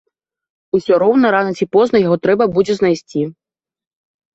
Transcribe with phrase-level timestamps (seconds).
[0.77, 3.21] Усе роўна рана ці позна яго трэба будзе знайсці.